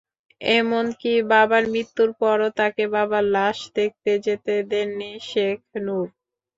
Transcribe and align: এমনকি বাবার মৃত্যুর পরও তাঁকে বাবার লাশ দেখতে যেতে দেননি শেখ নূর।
এমনকি 0.41 1.11
বাবার 1.31 1.63
মৃত্যুর 1.73 2.09
পরও 2.21 2.49
তাঁকে 2.59 2.83
বাবার 2.95 3.23
লাশ 3.35 3.57
দেখতে 3.75 4.11
যেতে 4.25 4.53
দেননি 4.71 5.11
শেখ 5.29 5.57
নূর। 5.79 6.07